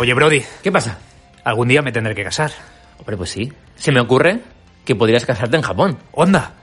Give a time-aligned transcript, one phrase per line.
[0.00, 0.96] Oye, Brody, ¿Qué pasa?
[1.44, 2.50] algún día me tendré que casar.
[2.98, 3.52] Hombre, pues sí.
[3.76, 4.40] Se me ocurre
[4.86, 5.98] que podrías casarte en Japón.
[6.12, 6.54] ¡Onda!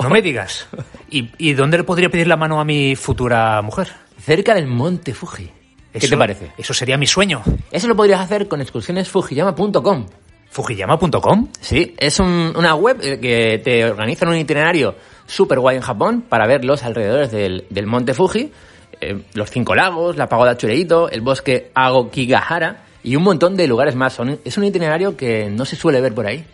[0.00, 0.68] No me digas.
[1.10, 3.88] ¿Y, y dónde le podría pedir la mano a mi futura mujer?
[4.20, 5.50] Cerca del monte Fuji.
[5.92, 6.52] ¿Qué Eso- te parece?
[6.56, 7.42] Eso sería mi sueño.
[7.72, 10.06] Eso lo podrías hacer con excursionesfujiyama.com.
[10.48, 11.48] ¿Fujiyama.com?
[11.60, 14.94] Sí, es un- una web eh, que te organiza un itinerario
[15.26, 18.52] súper guay en Japón para ver los alrededores del, del monte Fuji,
[19.00, 23.94] eh, los cinco lagos, la pagoda Chureito, el bosque Agokigahara y un montón de lugares
[23.94, 24.12] más.
[24.12, 26.44] Son- es un itinerario que no se suele ver por ahí.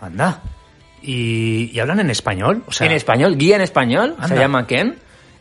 [0.00, 0.40] Anda.
[1.02, 2.62] ¿Y, y hablan en español?
[2.66, 4.98] O sea, en español, guía en español, se llama Ken.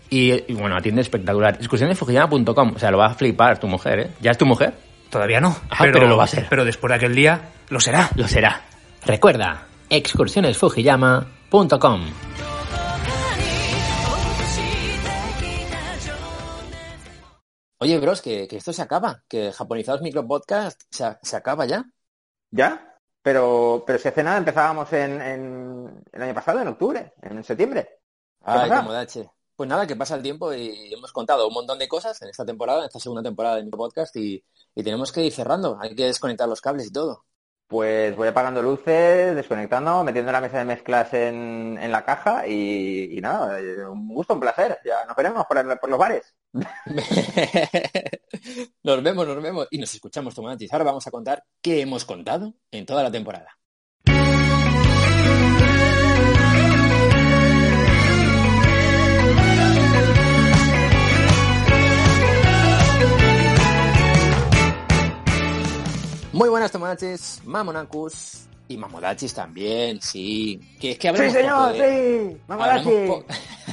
[0.09, 1.55] Y, y, bueno, atiende espectacular.
[1.59, 2.73] Excursionesfujiyama.com.
[2.75, 4.09] O sea, lo va a flipar tu mujer, ¿eh?
[4.21, 4.73] ¿Ya es tu mujer?
[5.09, 5.55] Todavía no.
[5.69, 6.47] Ah, pero lo va a ser.
[6.49, 8.09] Pero después de aquel día, lo será.
[8.15, 8.61] Lo será.
[9.05, 12.01] Recuerda, excursionesfujiyama.com.
[17.79, 21.85] Oye, bros, que, que esto se acaba, que Japonizados Micropodcast se, se acaba ya.
[22.51, 22.97] ¿Ya?
[23.21, 27.99] Pero, pero si hace nada empezábamos en, en el año pasado, en octubre, en septiembre.
[28.41, 28.69] Ay.
[29.55, 32.45] Pues nada, que pasa el tiempo y hemos contado un montón de cosas en esta
[32.45, 34.43] temporada, en esta segunda temporada de Micropodcast y,
[34.73, 35.77] y tenemos que ir cerrando.
[35.81, 37.25] Hay que desconectar los cables y todo.
[37.69, 43.19] Pues voy apagando luces, desconectando, metiendo la mesa de mezclas en, en la caja y,
[43.21, 44.79] nada, eh, un gusto, un placer.
[44.83, 46.33] Ya nos veremos por, los bares.
[48.83, 50.73] nos vemos, nos vemos y nos escuchamos, Tomodachis.
[50.73, 53.58] Ahora vamos a contar qué hemos contado en toda la temporada.
[66.39, 70.57] Muy buenas, Tomodachis, Mamonacus y Mamodachis también, sí.
[70.79, 71.73] Que es que ¡Sí, hablamos poco señor!
[71.73, 72.41] de- ¡Sí!
[72.47, 73.25] Hablamos, po-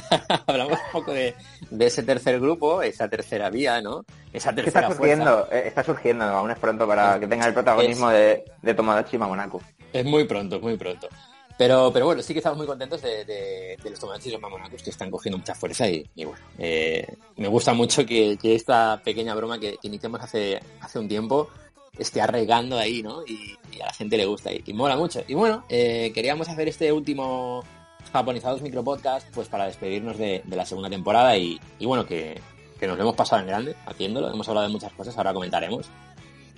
[0.47, 1.33] hablamos un poco de,
[1.71, 4.03] de ese tercer grupo, esa tercera vía, ¿no?
[4.33, 8.09] Esa tercera está surgiendo, eh, está surgiendo, aún es pronto para que tenga el protagonismo
[8.09, 9.61] de, de Tomodachi y Mamonaku.
[9.93, 11.07] Es muy pronto, muy pronto.
[11.57, 14.41] Pero, pero bueno, sí que estamos muy contentos de, de- de los tomates y los
[14.41, 18.55] mamonacos que están cogiendo mucha fuerza y, y bueno, eh, me gusta mucho que, que
[18.55, 21.49] esta pequeña broma que, que iniciamos hace, hace un tiempo
[21.97, 23.25] esté arraigando ahí, ¿no?
[23.25, 25.23] Y, a la gente le gusta y, mola mucho.
[25.27, 27.63] Y bueno, eh, queríamos hacer este último
[28.11, 32.41] Japonizados Micropodcast pues para despedirnos de, la segunda temporada y, bueno, que,
[32.81, 34.31] nos lo hemos pasado en grande haciéndolo.
[34.31, 35.87] Hemos hablado de muchas cosas, ahora comentaremos.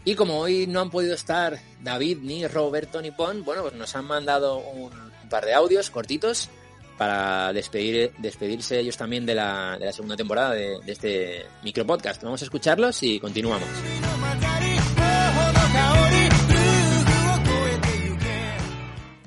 [0.05, 3.93] Y como hoy no han podido estar David, ni Roberto, ni Pon, bueno, pues nos
[3.95, 4.91] han mandado un
[5.29, 6.49] par de audios cortitos
[6.97, 12.23] para despedir, despedirse ellos también de la, de la segunda temporada de, de este micropodcast.
[12.23, 13.69] Vamos a escucharlos y continuamos.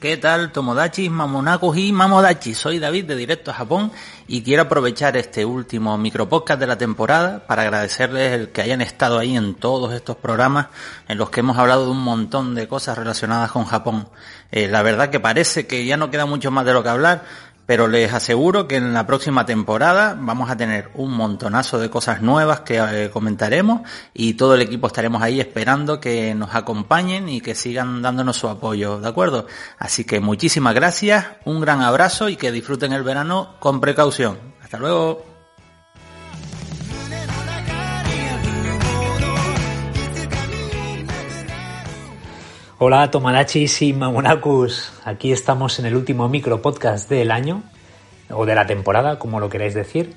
[0.03, 2.55] ¿Qué tal, Tomodachi, Mamonacos y Mamodachi?
[2.55, 3.93] Soy David de Directo a Japón
[4.27, 9.21] y quiero aprovechar este último micropodcast de la temporada para agradecerles el que hayan estado
[9.21, 10.67] ahí en todos estos programas
[11.07, 14.09] en los que hemos hablado de un montón de cosas relacionadas con Japón.
[14.51, 17.23] Eh, la verdad que parece que ya no queda mucho más de lo que hablar,
[17.67, 22.23] pero les aseguro que en la próxima temporada vamos a tener un montonazo de cosas
[22.23, 23.83] nuevas que eh, comentaremos
[24.15, 28.49] y todo el equipo estaremos ahí esperando que nos acompañen y que sigan dándonos su
[28.49, 29.47] apoyo, ¿de acuerdo?
[29.79, 34.39] Así que muchísimas gracias, un gran abrazo y que disfruten el verano con precaución.
[34.63, 35.32] Hasta luego.
[42.85, 47.63] Hola Tomadachis y Mamonacus, aquí estamos en el último micro podcast del año,
[48.29, 50.17] o de la temporada, como lo queráis decir.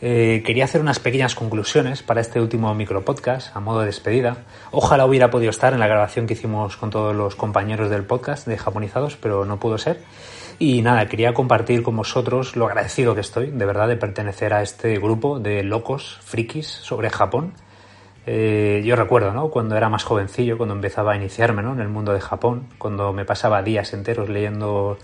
[0.00, 4.38] Eh, quería hacer unas pequeñas conclusiones para este último micro podcast, a modo de despedida.
[4.70, 8.48] Ojalá hubiera podido estar en la grabación que hicimos con todos los compañeros del podcast
[8.48, 10.00] de Japonizados, pero no pudo ser.
[10.58, 14.62] Y nada, quería compartir con vosotros lo agradecido que estoy, de verdad, de pertenecer a
[14.62, 17.52] este grupo de locos, frikis sobre Japón.
[18.26, 19.50] Eh, yo recuerdo, ¿no?
[19.50, 21.72] Cuando era más jovencillo, cuando empezaba a iniciarme, ¿no?
[21.72, 24.98] En el mundo de Japón, cuando me pasaba días enteros leyendo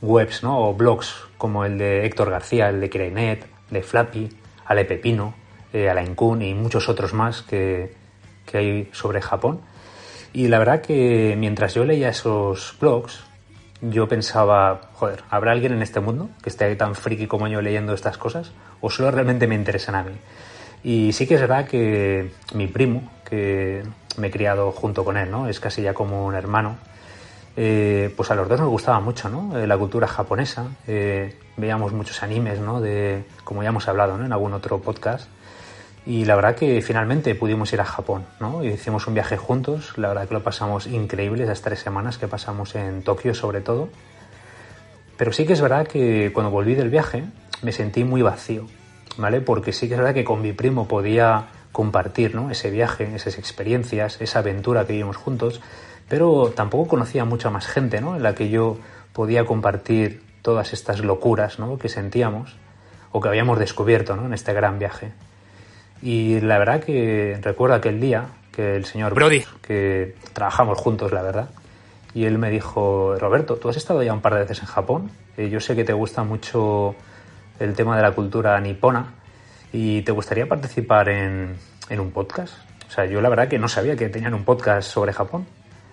[0.00, 0.68] webs, ¿no?
[0.68, 4.28] O blogs como el de Héctor García, el de Kirenet, de Flappy,
[4.64, 5.34] Ale Pepino,
[5.72, 7.94] eh, Alain Kun y muchos otros más que,
[8.46, 9.60] que hay sobre Japón.
[10.32, 13.24] Y la verdad que mientras yo leía esos blogs,
[13.80, 17.92] yo pensaba, joder, ¿habrá alguien en este mundo que esté tan friki como yo leyendo
[17.92, 18.52] estas cosas?
[18.80, 20.12] ¿O solo realmente me interesan a mí?
[20.84, 23.82] Y sí que es verdad que mi primo, que
[24.16, 25.48] me he criado junto con él, ¿no?
[25.48, 26.76] Es casi ya como un hermano.
[27.56, 29.58] eh, pues a los dos nos gustaba mucho, ¿no?
[29.58, 30.66] Eh, la cultura japonesa.
[30.86, 32.80] eh, veíamos muchos animes, ¿no?
[32.80, 34.24] De, como ya hemos hablado, ¿no?
[34.24, 35.28] En algún otro podcast.
[36.06, 38.62] Y la verdad que finalmente pudimos ir a Japón, ¿no?
[38.64, 39.92] Y hicimos un viaje juntos.
[39.98, 43.88] La verdad que lo pasamos increíble esas tres semanas que pasamos en Tokio, sobre todo.
[45.16, 47.24] Pero sí que es verdad que cuando volví del viaje
[47.62, 48.66] me sentí muy vacío,
[49.18, 49.40] ¿vale?
[49.40, 52.50] Porque sí que es verdad que con mi primo podía compartir ¿no?
[52.50, 55.60] ese viaje, esas experiencias, esa aventura que vivimos juntos,
[56.08, 58.16] pero tampoco conocía mucha más gente ¿no?
[58.16, 58.78] en la que yo
[59.12, 61.78] podía compartir todas estas locuras ¿no?
[61.78, 62.56] que sentíamos
[63.12, 64.26] o que habíamos descubierto ¿no?
[64.26, 65.12] en este gran viaje.
[66.00, 71.22] Y la verdad que recuerdo aquel día que el señor Brody, que trabajamos juntos, la
[71.22, 71.50] verdad,
[72.14, 75.10] y él me dijo, Roberto, tú has estado ya un par de veces en Japón,
[75.36, 76.94] eh, yo sé que te gusta mucho
[77.58, 79.14] el tema de la cultura nipona
[79.72, 81.56] y te gustaría participar en,
[81.88, 82.54] en un podcast.
[82.86, 85.46] O sea, yo la verdad que no sabía que tenían un podcast sobre Japón.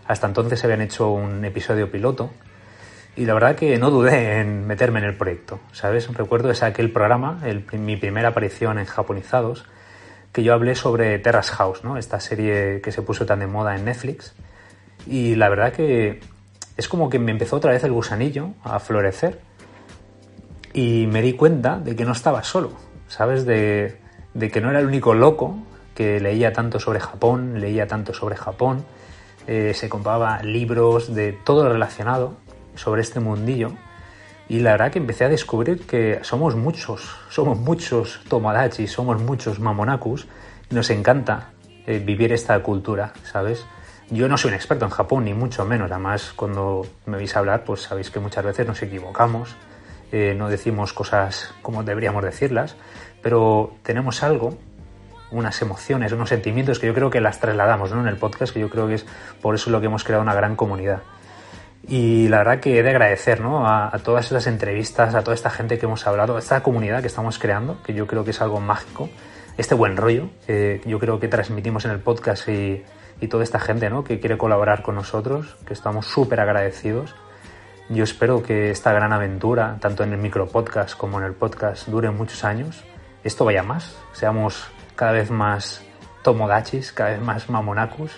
[0.08, 2.32] Hasta entonces habían hecho un episodio piloto
[3.18, 6.14] y la verdad que no dudé en meterme en el proyecto, ¿sabes?
[6.14, 7.40] Recuerdo es aquel programa,
[7.72, 9.66] mi primera aparición en Japonizados,
[10.34, 11.98] que yo hablé sobre Terrace House, ¿no?
[11.98, 14.36] Esta serie que se puso tan de moda en Netflix.
[15.08, 16.20] Y la verdad que
[16.76, 19.40] es como que me empezó otra vez el gusanillo a florecer
[20.76, 22.74] y me di cuenta de que no estaba solo,
[23.08, 23.46] ¿sabes?
[23.46, 24.02] De,
[24.52, 25.58] que no era el único loco
[25.96, 28.84] que leía tanto sobre Japón, leía tanto sobre Japón,
[29.48, 32.36] eh, se compraba libros de todo lo relacionado
[32.76, 33.72] sobre este mundillo
[34.50, 39.62] y la verdad que empecé a descubrir que somos muchos, somos muchos Tomodachi, somos muchos
[39.62, 40.28] Mamonakus,
[40.72, 41.52] nos encanta
[41.88, 43.66] eh, vivir esta cultura, ¿sabes?
[44.10, 47.64] Yo no soy un experto en Japón, ni mucho menos, además cuando me veis hablar,
[47.64, 49.56] pues sabéis que muchas veces nos equivocamos,
[50.12, 52.76] eh, no decimos cosas como deberíamos decirlas,
[53.22, 54.58] pero tenemos algo,
[55.32, 58.02] unas emociones, unos sentimientos que yo creo que las trasladamos ¿no?
[58.02, 59.06] en el podcast, que yo creo que es
[59.42, 61.02] por eso lo que hemos creado una gran comunidad.
[61.88, 63.68] Y la verdad que he de agradecer ¿no?
[63.68, 67.08] a, todas esas entrevistas, a toda esta gente que hemos hablado, a esta comunidad que
[67.08, 69.10] estamos creando, que yo creo que es algo mágico,
[69.58, 72.84] este buen rollo que yo creo que transmitimos en el podcast y,
[73.22, 74.04] y toda esta gente ¿no?
[74.04, 77.16] que quiere colaborar con nosotros, que estamos súper agradecidos.
[77.88, 82.10] Yo espero que esta gran aventura, tanto en el micropodcast como en el podcast, dure
[82.10, 82.84] muchos años.
[83.24, 85.84] Esto vaya más, seamos cada vez más
[86.24, 88.12] tomodachis, cada vez más mamonakus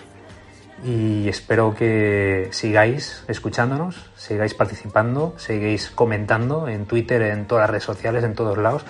[0.82, 7.84] y espero que sigáis escuchándonos, sigáis participando, sigáis comentando en Twitter, en todas las redes
[7.84, 8.84] sociales, en todos lados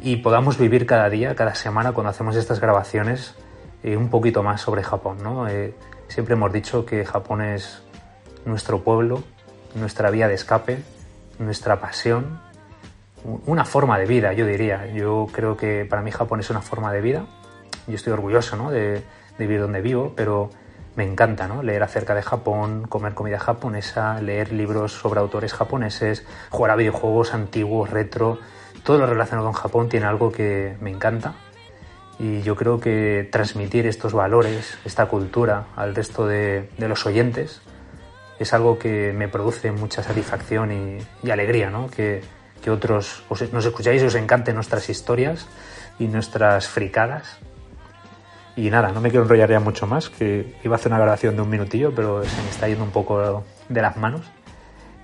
[0.00, 3.36] y podamos vivir cada día, cada semana cuando hacemos estas grabaciones
[3.84, 5.18] eh, un poquito más sobre Japón.
[5.22, 5.46] ¿no?
[5.46, 5.74] Eh,
[6.08, 7.82] siempre hemos dicho que Japón es
[8.44, 9.22] nuestro pueblo,
[9.74, 10.78] nuestra vía de escape,
[11.38, 12.40] nuestra pasión,
[13.46, 14.86] una forma de vida, yo diría.
[14.92, 17.26] Yo creo que para mí Japón es una forma de vida.
[17.86, 18.70] Yo estoy orgulloso ¿no?
[18.70, 19.02] de,
[19.38, 20.50] vivir donde vivo, pero
[20.96, 21.62] me encanta ¿no?
[21.62, 27.34] leer acerca de Japón, comer comida japonesa, leer libros sobre autores japoneses, jugar a videojuegos
[27.34, 28.38] antiguos, retro.
[28.84, 31.34] Todo lo relacionado con Japón tiene algo que me encanta
[32.18, 37.60] y yo creo que transmitir estos valores, esta cultura al resto de los oyentes
[38.38, 41.88] es algo que me produce mucha satisfacción y, alegría, ¿no?
[41.88, 42.22] Que,
[42.62, 45.46] que otros os, nos escucháis y os encanten nuestras historias
[45.98, 47.38] y nuestras fricadas
[48.58, 51.36] y nada, no me quiero enrollar ya mucho más, que iba a hacer una grabación
[51.36, 54.22] de un minutillo, pero se me está yendo un poco de las manos.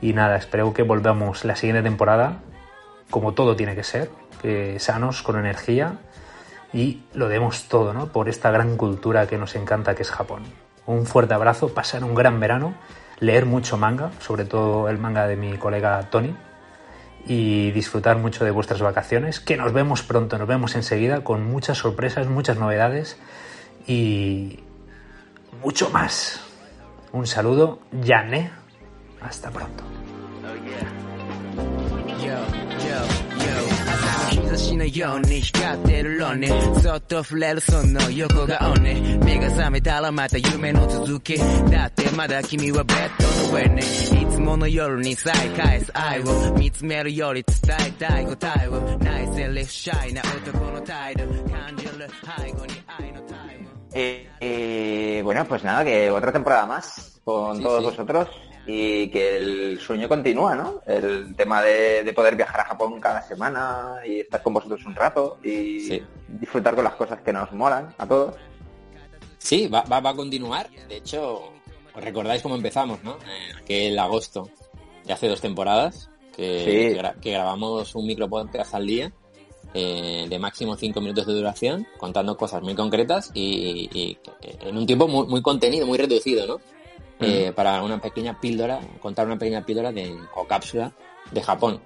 [0.00, 2.40] Y nada, espero que volvamos la siguiente temporada
[3.10, 4.10] como todo tiene que ser,
[4.42, 5.98] que sanos, con energía
[6.72, 8.06] y lo demos todo, ¿no?
[8.06, 10.42] Por esta gran cultura que nos encanta que es Japón.
[10.84, 12.74] Un fuerte abrazo, pasar un gran verano,
[13.20, 16.34] leer mucho manga, sobre todo el manga de mi colega Tony,
[17.26, 21.78] y disfrutar mucho de vuestras vacaciones, que nos vemos pronto, nos vemos enseguida con muchas
[21.78, 23.18] sorpresas, muchas novedades
[23.86, 24.60] y
[25.62, 26.40] mucho más.
[27.12, 28.50] Un saludo, Yané.
[29.20, 30.03] Hasta pronto.
[34.54, 36.48] 差しのように光ってるロンに
[36.80, 41.36] そっと触れるその横顔に目が覚めたらまた夢の続き。
[41.36, 43.80] だってまだ君はベッドの上に
[44.22, 48.98] いつもの夜に再返す愛を見つめるより伝えたい答えを。
[48.98, 51.24] ないセリフシャイな男の態度。
[51.24, 51.92] 感じる
[52.38, 57.90] 背後に愛のタイム Eh, eh, bueno, pues nada, que otra temporada más con Sí, todos sí.
[57.90, 58.28] vosotros
[58.66, 60.80] y que el sueño continúa, ¿no?
[60.86, 64.94] El tema de, de poder viajar a Japón cada semana y estar con vosotros un
[64.94, 66.02] rato y Sí.
[66.28, 68.34] disfrutar con las cosas que nos molan a todos.
[69.38, 70.68] Sí, va, va, va a continuar.
[70.88, 71.52] De hecho,
[71.94, 73.12] os recordáis cómo empezamos, ¿no?
[73.12, 74.48] Eh, aquel agosto
[75.04, 76.94] de hace dos temporadas, que, Sí.
[76.94, 79.12] que, gra- que grabamos un micropodcast al día,
[79.74, 84.18] eh, de máximo cinco minutos de duración, contando cosas muy concretas y, y
[84.60, 86.60] en un tiempo muy, muy contenido, muy reducido, ¿no?
[87.20, 90.92] Eh, para una pequeña píldora, contar una pequeña píldora de, o cápsula
[91.30, 91.80] de Japón.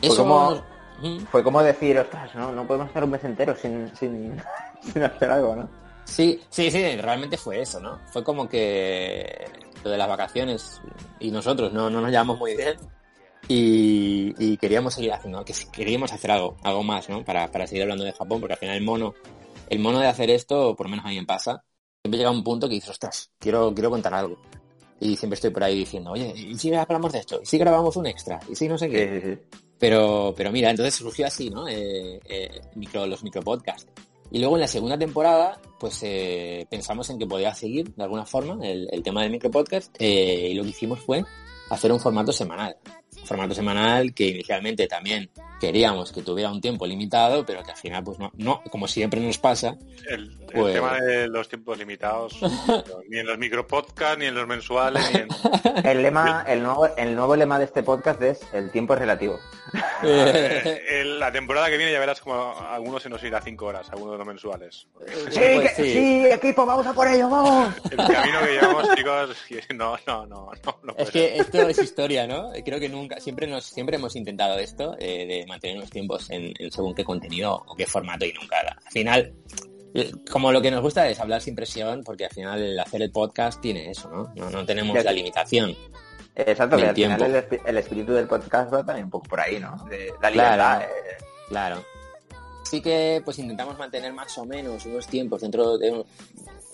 [0.00, 0.62] Fue como- nos-
[1.02, 1.18] Mm.
[1.32, 4.40] Fue como decir, ostras, no, no podemos estar un mes entero sin, sin,
[4.92, 5.68] sin hacer algo, ¿no?
[6.04, 7.98] Sí, sí, sí, realmente fue eso, ¿no?
[8.12, 9.46] Fue como que
[9.82, 10.80] lo de las vacaciones
[11.18, 12.76] y nosotros no, no nos llevamos muy bien
[13.48, 17.24] y, y queríamos seguir haciendo, que queríamos hacer algo, algo más, ¿no?
[17.24, 19.14] Para, para seguir hablando de Japón, porque al final el mono
[19.68, 21.64] el mono de hacer esto, por lo menos a mí me pasa,
[22.02, 24.36] siempre llega un punto que dices, ostras, quiero, quiero contar algo.
[24.98, 27.40] Y siempre estoy por ahí diciendo, oye, ¿y si hablamos de esto?
[27.42, 28.40] ¿Y si grabamos un extra?
[28.48, 29.38] ¿Y si no sé qué?
[29.78, 31.68] Pero, pero mira, entonces surgió así, ¿no?
[31.68, 33.86] Eh, eh, micro, los micropodcasts.
[34.30, 38.24] Y luego en la segunda temporada, pues eh, pensamos en que podía seguir de alguna
[38.24, 41.24] forma el, el tema del micropodcast eh, y lo que hicimos fue
[41.70, 42.76] hacer un formato semanal.
[43.24, 48.02] Formato semanal que inicialmente también queríamos que tuviera un tiempo limitado, pero que al final,
[48.02, 49.76] pues no, no como siempre nos pasa.
[50.08, 52.36] El, el Pues- tema de los tiempos limitados,
[53.08, 55.28] ni en los micropodcasts, ni en los mensuales, ni en...
[55.84, 59.38] El lema, el nuevo, el nuevo lema de este podcast es el tiempo es relativo.
[60.02, 63.88] El- la temporada que viene ya verás como a algunos se nos irá cinco horas,
[63.90, 64.86] algunos de los mensuales.
[65.30, 65.92] Sí, pues sí.
[65.92, 67.74] sí, equipo, vamos a por ello, vamos.
[67.90, 69.36] El camino que llevamos, chicos,
[69.74, 72.50] no, no, no, no, no Es que esto es historia, ¿no?
[72.64, 76.52] Creo que nunca, siempre nos, siempre hemos intentado esto, eh, de mantener los tiempos en,
[76.58, 78.56] en según qué contenido o qué formato y nunca.
[78.60, 79.34] Al final,
[79.94, 83.02] eh, como lo que nos gusta es hablar sin presión, porque al final el hacer
[83.02, 84.32] el podcast tiene eso, ¿no?
[84.36, 85.76] No, no tenemos la limitación.
[86.34, 87.24] Exacto, que al final tiempo.
[87.38, 89.76] el, espi- el espíritu del podcast va también un poco por ahí, ¿no?
[89.90, 90.32] De la Claro.
[90.32, 90.82] libertad.
[90.82, 91.84] eh, Claro.
[92.64, 96.04] Sí que pues intentamos mantener más o menos unos tiempos dentro de, un-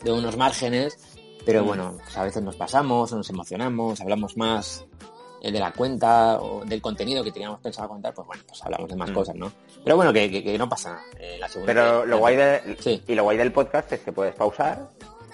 [0.04, 0.96] de unos márgenes,
[1.44, 4.97] pero bueno, pues a veces nos pasamos, nos emocionamos, hablamos más eh,
[5.42, 8.96] de la cuenta o del contenido que teníamos pensado contar, pues bueno, pues hablamos de
[8.96, 9.14] más Mm.
[9.14, 9.52] cosas, ¿no?
[9.84, 11.02] Pero bueno, que, que- que no pasa nada.
[11.18, 13.02] Eh, la segunda Pero que- lo guay de, Sí.
[13.06, 14.88] y lo guay del podcast es que puedes pausar,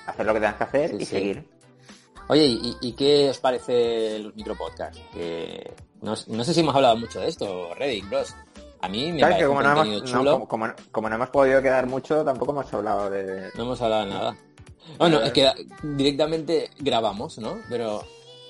[0.06, 1.06] hacer lo que tengas que hacer Sí, y sí.
[1.06, 1.48] seguir.
[2.28, 4.98] Oye, ¿y, y qué os parece los micropodcasts?
[5.12, 8.34] Que no, no sé si hemos hablado mucho de esto, Reddit, bros.
[8.80, 10.48] A mí me parece que como un no, hemos, contenido no, chulo.
[10.48, 13.50] como, como no hemos podido quedar mucho, tampoco hemos hablado de...
[13.56, 14.36] No hemos hablado de nada.
[14.98, 15.50] Bueno, es que
[15.82, 17.58] directamente grabamos, ¿no?
[17.70, 18.02] Pero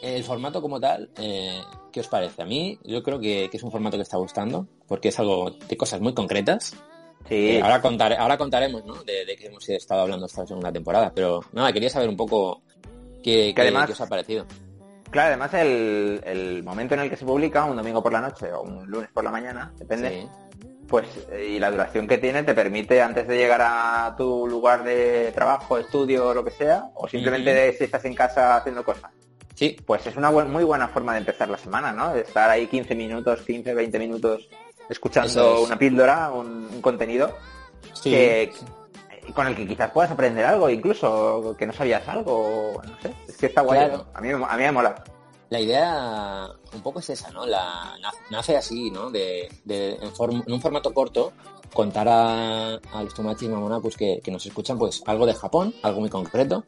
[0.04, 1.60] el formato como tal, eh,
[1.92, 2.42] ¿qué os parece?
[2.42, 5.50] A mí, yo creo que, que es un formato que está gustando, porque es algo
[5.50, 6.74] de cosas muy concretas.
[7.28, 9.02] Sí, Eh, ahora, contaré, ahora contaremos, ¿no?
[9.02, 12.62] De, de qué hemos estado hablando esta segunda temporada, pero nada, quería saber un poco
[13.22, 14.44] qué, qué- además- qué os ha parecido.
[15.10, 18.52] claro, además el, el momento en el que se publica, un domingo por la noche
[18.52, 20.28] o un lunes por la mañana, depende, Sí.
[20.86, 24.84] pues eh, y la duración que tiene te permite antes de llegar a tu lugar
[24.84, 29.10] de trabajo, estudio lo que sea, o simplemente si estás en casa haciendo cosas.
[29.54, 32.14] Sí, Pues es una buen- muy buena forma de empezar la semana, ¿no?
[32.14, 34.48] Estar ahí 15 minutos, 15, 20 minutos
[34.88, 35.66] escuchando es.
[35.66, 37.36] una píldora, un, un contenido
[37.94, 38.10] sí.
[38.10, 38.52] que
[39.34, 43.36] con el que quizás puedas aprender algo, incluso que no sabías algo, no sé, es
[43.36, 43.78] que está guay.
[43.88, 44.06] Claro.
[44.12, 45.02] A mí, me- a mí me mola.
[45.50, 47.46] La idea un poco es esa, ¿no?
[47.46, 49.10] La, na- nace así, ¿no?
[49.10, 51.32] De, de- en, form- en un formato corto,
[51.72, 55.74] contar a, a los tomachis y mamonacus que, que nos escuchan, pues algo de Japón,
[55.82, 56.64] algo muy concreto,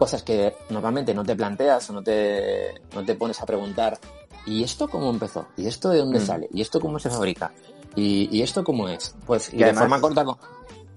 [0.00, 3.98] cosas que normalmente no te planteas o no te, no te pones a preguntar,
[4.46, 5.46] ¿y esto cómo empezó?
[5.58, 6.26] ¿Y esto de dónde Mm.
[6.26, 6.48] sale?
[6.52, 7.52] ¿Y esto cómo se fabrica?
[7.94, 9.14] ¿Y, y esto cómo es?
[9.26, 10.38] Pues y, Y de además- forma corta, con-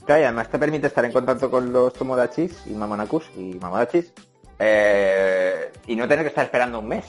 [0.05, 4.11] Claro, y además te permite estar en contacto con los tomodachis y mamonakus y mamadachis
[4.59, 7.05] eh, y no tener que estar esperando un mes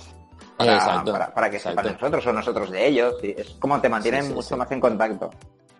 [0.57, 1.81] para, Exacto, para, para que exacto.
[1.81, 3.15] sepan de nosotros o nosotros de ellos.
[3.23, 4.55] y es como te mantienen Sí, sí, mucho sí.
[4.57, 5.31] más en contacto.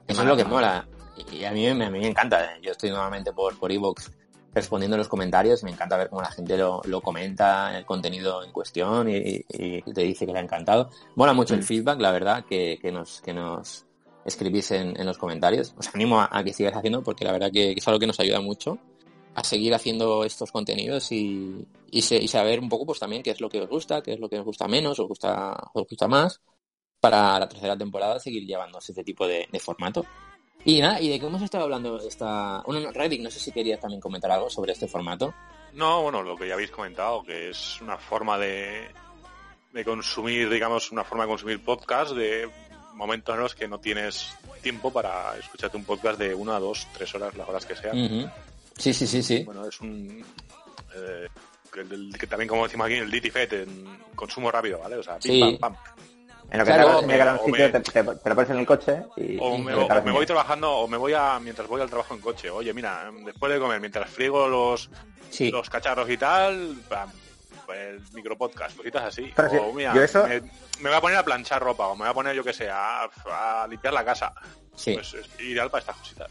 [0.07, 0.87] Eso es lo que mola.
[1.33, 2.59] Y a mí, me- a mí me encanta.
[2.61, 4.11] Yo estoy nuevamente por, por Evox
[4.55, 5.63] respondiendo en los comentarios.
[5.65, 9.41] Me encanta ver cómo la gente lo, lo comenta, el contenido en cuestión y,
[9.93, 10.91] te dice que le ha encantado.
[11.17, 11.65] Mola mucho el Mm.
[11.65, 13.85] feedback, la verdad, que, que nos, que nos
[14.25, 15.75] escribís en, en los comentarios.
[15.77, 18.07] Os animo a, a que sigáis haciendo porque la verdad que, que es algo que
[18.07, 18.79] nos ayuda mucho
[19.35, 23.31] a seguir haciendo estos contenidos y, y, se- y saber un poco pues también qué
[23.33, 25.87] es lo que os gusta, qué es lo que os gusta menos, os gusta, os
[25.89, 26.41] gusta más
[27.01, 30.07] para la tercera temporada seguir llevándose este tipo de, de formato.
[30.65, 32.63] Y nada, y de qué hemos estado hablando esta...
[32.65, 35.35] Bueno, no, Reddick, no sé si querías también comentar algo sobre este formato.
[35.75, 38.89] No, bueno, lo que ya habéis comentado, que es una forma de,
[39.73, 42.49] de consumir, digamos, una forma de consumir podcast de
[42.95, 47.15] momentos en los que no tienes tiempo para escucharte un podcast de una, dos, tres
[47.15, 48.33] horas, las horas que sean.
[48.79, 49.43] Sí, sí, sí, sí.
[49.45, 50.25] Bueno, es un...
[50.97, 51.29] eh,
[52.19, 54.97] que, también, como decimos aquí, el Diti Fet, en consumo rápido, ¿vale?
[54.97, 55.41] O sea, pim, Sí.
[55.41, 55.77] pam, pam.
[56.51, 58.59] En lo que Claro, te o un sitio, me- te, te- te lo pones en
[58.59, 61.81] el coche y, O me, o me voy trabajando, o me voy a, mientras voy
[61.81, 62.49] al trabajo en coche.
[62.51, 64.89] Oye, mira, después de comer, mientras friego los,
[65.31, 67.11] Sí, los cacharros y tal, pam,
[67.67, 69.33] pues, micropodcast, cositas así.
[69.35, 70.41] Pero sí, o mira, yo eso- me,
[70.81, 72.69] me voy a poner a planchar ropa, o me voy a poner, yo que sé,
[72.71, 74.33] a, a limpiar la casa.
[74.77, 74.95] sí.
[74.95, 76.31] Pues es ideal para estas cositas.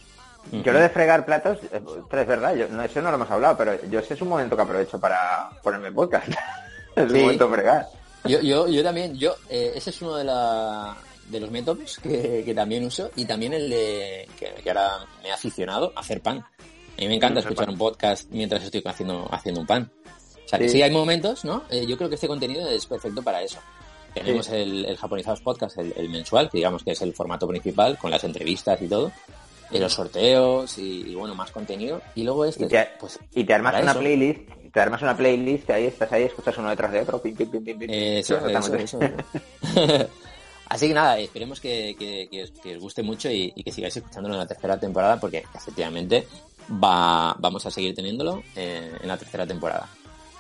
[0.52, 3.32] Yo lo de fregar platos, eh, pero es verdad, yo, no, eso no lo hemos
[3.32, 6.28] hablado, pero yo ese es un momento que aprovecho para ponerme podcast.
[6.96, 7.16] es Sí.
[7.16, 7.88] un momento fregar.
[8.26, 10.96] Yo, yo, yo también, yo, eh, ese es uno de, la,
[11.30, 15.30] de los métodos que, que también uso y también el de que, que ahora me
[15.30, 16.38] he aficionado a hacer pan.
[16.40, 17.74] A mí me encanta escuchar pan.
[17.74, 19.92] un podcast mientras estoy haciendo, haciendo un pan.
[20.46, 20.76] O sea, que Sí.
[20.78, 21.64] sí hay momentos, ¿no?
[21.70, 23.60] Eh, yo creo que este contenido es perfecto para eso.
[24.14, 27.98] Tenemos el, el Japonizados Podcast, el, el mensual, que digamos que es el formato principal,
[27.98, 29.12] con las entrevistas y todo.
[29.72, 32.02] Y los sorteos y, y, bueno, más contenido.
[32.16, 34.00] Y luego este, Y te, pues y te armas una eso.
[34.00, 34.42] playlist,
[34.74, 37.64] te armas una playlist, ahí estás ahí, escuchas uno detrás de otro, pim, pim, pim,
[37.64, 37.90] pim, pim.
[37.90, 38.40] Eso.
[40.70, 43.72] Así que nada, esperemos que, que- que os, que os guste mucho y, y que
[43.72, 46.26] sigáis escuchándolo en la tercera temporada porque efectivamente
[46.84, 49.88] va, vamos a seguir teniéndolo eh, en la tercera temporada.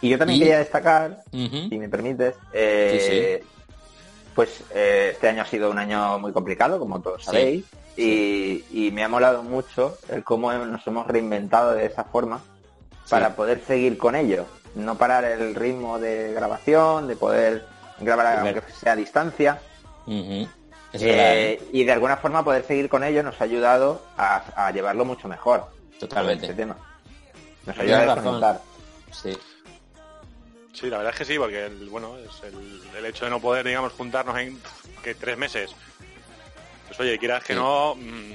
[0.02, 3.44] Y yo también quería destacar, si me permites, eh,
[4.36, 7.66] pues eh, este año ha sido un año muy complicado, como todos Sí, sabéis,
[7.96, 12.42] y, y me ha molado mucho el cómo nos hemos reinventado de esa forma
[13.10, 14.46] para poder seguir con ello,
[14.76, 17.66] no parar el ritmo de grabación, de poder
[18.00, 19.60] grabar aunque sea a distancia,
[20.06, 20.48] Ujú.
[20.92, 21.62] Es verdad, eh, ¿eh?
[21.72, 25.28] y de alguna forma poder seguir con ello nos ha ayudado a, a llevarlo mucho
[25.28, 25.66] mejor.
[26.00, 26.46] Totalmente.
[26.46, 26.78] Este tema.
[27.66, 28.62] Nos ayuda a desconectar.
[29.12, 29.38] Sí.
[30.72, 33.40] Sí, la verdad es que sí, porque el, bueno, es el, el hecho de no
[33.40, 34.60] poder, digamos, juntarnos en
[35.04, 35.72] que tres meses.
[36.96, 37.60] Pues oye, quieras que Sí.
[37.60, 38.34] no, mm,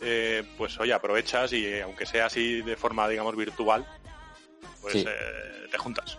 [0.00, 3.84] eh, pues oye, aprovechas y eh, aunque sea así de forma, digamos, virtual,
[4.80, 5.04] pues Sí.
[5.08, 6.16] eh, te juntas.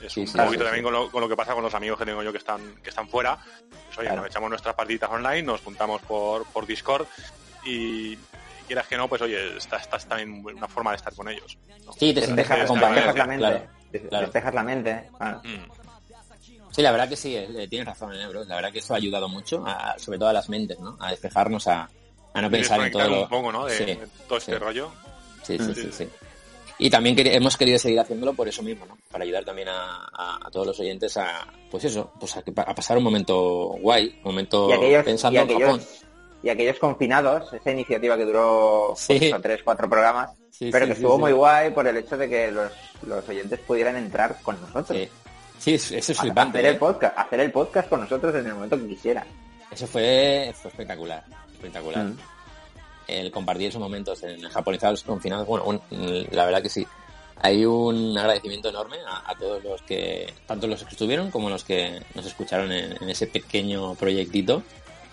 [0.00, 0.82] Es Sí, un sí, poquito sí, también sí.
[0.82, 2.90] Con, lo, con lo que pasa con los amigos que tengo yo que están que
[2.90, 3.38] están fuera.
[3.86, 4.22] Pues oye, Claro.
[4.22, 7.06] nos echamos nuestras partiditas online, nos juntamos por, por Discord
[7.64, 8.16] y
[8.66, 11.56] quieras que no, pues oye, esta, esta es también una forma de estar con ellos.
[11.84, 11.92] ¿no?
[11.92, 13.48] Sí, te despejas la mente.
[14.10, 14.64] claro, la
[15.18, 15.42] claro.
[16.78, 18.44] Sí, la verdad que sí, eh, tienes razón, eh, bro.
[18.44, 20.96] La verdad que eso ha ayudado mucho, a- sobre todo a las mentes, ¿no?
[21.00, 21.90] A despejarnos, a,
[22.34, 23.22] a no Y pensar en todo desconectar lo...
[23.24, 23.66] un poco, ¿no?
[23.66, 24.58] De, Sí, de todo este sí.
[24.58, 24.92] rollo.
[25.42, 25.82] Sí, sí, Sí.
[25.82, 26.08] sí, sí.
[26.78, 28.96] Y también hemos querido seguir haciéndolo por eso mismo, ¿no?
[29.10, 32.74] Para ayudar también a, a- a todos los oyentes a, pues eso, pues a, a
[32.76, 35.82] pasar un momento guay, un momento Y aquellos, pensando y, en Japón.
[36.44, 39.18] y aquellos confinados, esa iniciativa que duró Sí.
[39.18, 41.20] pues, tres, cuatro programas, Sí, pero sí, que sí, estuvo sí.
[41.22, 42.70] muy guay por el hecho de que los,
[43.04, 44.96] los oyentes pudieran entrar con nosotros.
[45.58, 46.58] Sí, sí es- eso es flipante.
[46.58, 46.78] hacer el ¿eh?
[46.78, 49.26] podcast, hacer el podcast con nosotros en el momento que quisieran.
[49.70, 52.04] Eso fue, fue espectacular, espectacular.
[52.06, 52.16] Mm.
[53.08, 56.86] El compartir esos momentos en japonizados confinados, bueno, un- la verdad que sí.
[57.40, 61.62] Hay un agradecimiento enorme a, a todos los que, tanto los que estuvieron como los
[61.64, 64.62] que nos escucharon en, en ese pequeño proyectito.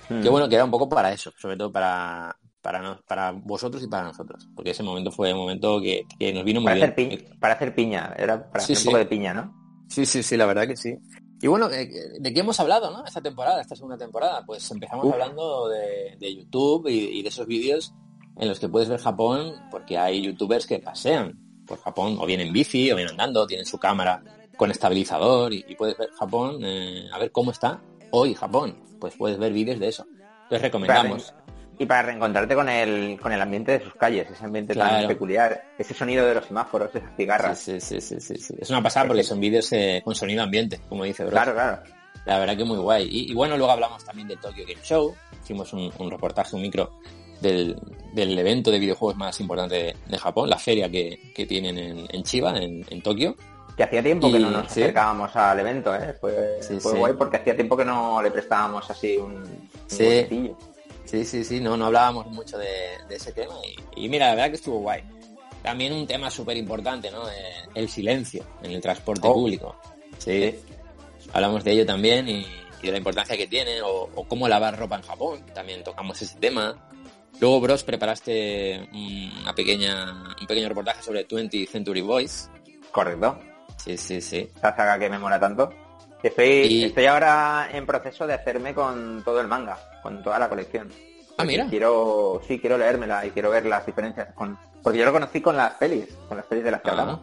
[0.09, 0.21] Mm.
[0.21, 3.83] Que bueno, que era un poco para eso, sobre todo para, para, nos- para vosotros
[3.83, 4.47] y para nosotros.
[4.55, 6.89] Porque ese momento fue un momento que, que nos vino muy para, bien.
[6.91, 8.87] hacer piña, para hacer piña, era para Sí, hacer sí.
[8.87, 9.64] un poco de piña, ¿no?
[9.87, 10.97] Sí, sí, sí, la verdad que sí.
[11.41, 13.05] Y bueno, eh, ¿de qué hemos hablado, no?
[13.05, 14.43] Esta temporada, esta segunda temporada.
[14.45, 17.93] Pues empezamos hablando de, de YouTube y, y de esos vídeos
[18.37, 22.41] en los que puedes ver Japón, porque hay youtubers que pasean por Japón, o bien
[22.41, 24.23] en bici, o bien andando, tienen su cámara
[24.57, 28.77] con estabilizador y, y puedes ver Japón, eh, a ver cómo está hoy Japón.
[28.99, 30.05] Pues puedes ver vídeos de eso.
[30.43, 31.33] Entonces recomendamos.
[31.77, 35.63] Y para reencontrarte con el, con el ambiente de sus calles, ese ambiente tan peculiar,
[35.77, 37.59] ese sonido de los semáforos, esas cigarras.
[37.59, 38.55] Sí, sí, sí, sí, sí.
[38.59, 41.31] Es una pasada porque son vídeos eh, con sonido ambiente, como dice Bro.
[41.31, 41.79] Claro, claro.
[42.25, 43.07] La verdad que muy guay.
[43.09, 45.13] Y, y bueno, luego hablamos también del Tokyo Game Show.
[45.43, 46.99] Hicimos un, un reportaje, un micro
[47.41, 47.75] del,
[48.13, 52.07] del evento de videojuegos más importante de, de Japón, la feria que, que tienen en,
[52.09, 53.35] en Chiba, en, en Tokio.
[53.77, 54.81] Que hacía tiempo que no nos sí.
[54.81, 56.15] acercábamos al evento, ¿eh?
[56.19, 56.97] Fue, Sí, fue sí.
[56.97, 60.53] guay porque hacía tiempo que no le prestábamos así un, un Sí.
[61.15, 62.67] Sí, sí, sí, no, no hablábamos mucho de,
[63.07, 63.53] de ese tema.
[63.95, 65.01] Y, y mira, la verdad que estuvo guay.
[65.63, 67.29] También un tema súper importante, ¿no?
[67.29, 67.33] Eh,
[67.73, 69.33] el silencio en el transporte Oh.
[69.33, 69.75] público.
[70.17, 70.55] Sí.
[71.33, 72.45] Hablamos de ello también y,
[72.81, 75.39] y de la importancia que tiene, o, o cómo lavar ropa en Japón.
[75.53, 76.89] También tocamos ese tema.
[77.39, 78.89] Luego, Bros, preparaste
[79.41, 82.49] una pequeña, un pequeño reportaje sobre 20th Century Boys.
[82.91, 83.39] Correcto.
[83.77, 84.49] Sí, sí, sí.
[84.55, 85.69] Esa saga que me mola tanto.
[86.23, 90.49] Estoy, Y- estoy ahora en proceso de hacerme con todo el manga, con toda la
[90.49, 90.89] colección.
[91.37, 91.67] Ah, mira.
[91.69, 95.55] Quiero, sí, quiero leérmela y quiero ver las diferencias con, porque yo lo conocí con
[95.57, 97.19] las pelis, con las pelis de las que Ah, hablamos.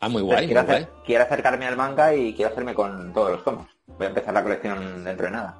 [0.00, 0.76] ah, muy Entonces, guay, muy quiero, guay.
[0.76, 3.66] hacer- quiero acercarme al manga y quiero hacerme con todos los tomos.
[3.86, 5.56] Voy a empezar la colección dentro de nada.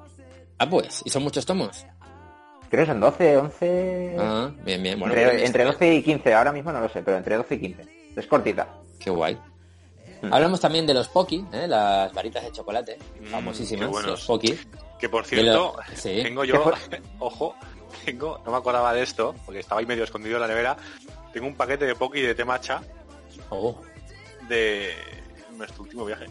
[0.57, 1.85] Ah, pues, ¿y son muchos tomos?
[2.69, 4.15] Creo que son 12, 11...
[4.19, 4.99] Ah, bien, bien.
[4.99, 5.73] Bueno, entre, bien, entre bien.
[5.73, 8.11] 12 y 15, ahora mismo no lo sé, pero entre 12 y 15.
[8.15, 8.67] Es cortita.
[8.99, 9.37] Qué guay.
[10.21, 10.33] Mm.
[10.33, 11.67] Hablamos también de los Poki, ¿eh?
[11.67, 14.11] las varitas de chocolate, Mm, famosísimas, buenos.
[14.11, 14.57] los Poki.
[14.99, 16.21] Que por cierto, lo- sí.
[16.23, 16.71] tengo ¿Qué yo,
[17.19, 17.55] ojo,
[18.05, 20.77] tengo, no me acordaba de esto, porque estaba ahí medio escondido en la nevera.
[21.33, 22.81] Tengo un paquete de Poki de té matcha
[23.49, 23.79] Oh.
[24.49, 24.93] de
[25.55, 26.25] nuestro último viaje.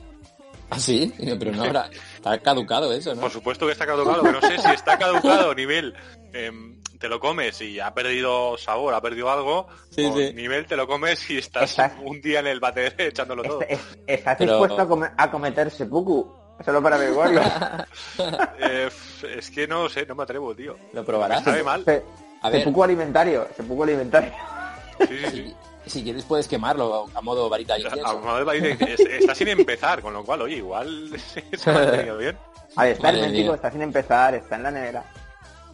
[0.68, 1.88] Ah, sí, pero no habrá.
[2.16, 3.20] Está caducado eso, ¿no?
[3.20, 5.94] Por supuesto que está caducado, que no sé si está caducado nivel
[6.32, 10.32] em, te lo comes y ha perdido sabor, ha perdido algo, Sí, o sí.
[10.34, 13.62] nivel te lo comes y estás Estás- un día en el bater echándolo todo.
[13.62, 16.32] Es- ¿Estás Pero- dispuesto a, come- a cometer seppuku?
[16.64, 17.40] Solo para averiguarlo.
[18.58, 18.88] Eh,
[19.36, 20.76] es que no sé, no me atrevo, tío.
[20.92, 21.44] ¿Lo probarás?
[21.44, 21.84] Sabe mal.
[21.84, 22.02] Se-
[22.42, 22.60] A ver.
[22.60, 23.46] seppuku alimentario.
[23.56, 24.32] Seppuku alimentario.
[25.00, 25.54] Sí, sí, sí.
[25.86, 28.12] Si, quieres puedes quemarlo a modo varita A
[28.44, 31.10] Valle es- está sin empezar, con lo cual, oye, igual
[31.56, 32.36] se ha mantenido bien.
[32.74, 35.04] A ver, está hermético, está sin empezar, está en la nevera.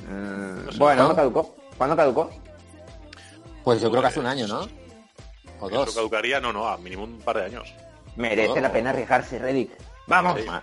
[0.08, 1.14] Mm, No sé, bueno, ¿no?
[1.14, 1.56] ¿cuándo caducó?
[1.78, 2.30] ¿Cuándo caducó?
[3.64, 4.60] Pues yo creo que Pues, hace un año, ¿no?
[5.60, 5.94] O Eso dos.
[5.94, 7.72] caducaría, no, no, a mínimo un par de años.
[8.16, 9.70] Merece la pena arriesgarse, Reddick.
[10.08, 10.40] ¡Vamos!
[10.40, 10.46] Sí.
[10.46, 10.62] Ma-